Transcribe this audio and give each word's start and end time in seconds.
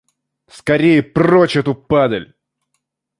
Скорее, 0.59 1.03
прочь 1.03 1.55
эту 1.61 1.75
падаль! 1.75 2.33